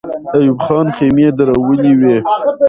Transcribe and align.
ایوب 0.35 0.59
خان 0.65 0.87
خېمې 0.95 1.27
درولې 1.37 1.91
وې. 1.99 2.15